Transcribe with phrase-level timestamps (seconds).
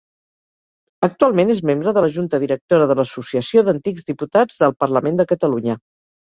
[1.07, 5.79] Actualment és membre de la junta directora de l'Associació d'Antics Diputats del Parlament de Catalunya.